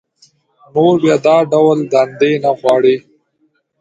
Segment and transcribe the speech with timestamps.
[0.73, 2.95] نور بيا دا ډول دندې نه غواړي